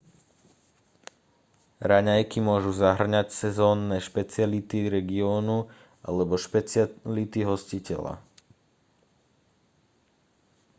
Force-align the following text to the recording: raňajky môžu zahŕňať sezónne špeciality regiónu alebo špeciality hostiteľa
raňajky 1.91 2.39
môžu 2.49 2.71
zahŕňať 2.83 3.27
sezónne 3.41 3.97
špeciality 4.07 4.79
regiónu 4.95 5.59
alebo 6.07 6.33
špeciality 6.45 7.39
hostiteľa 7.51 8.13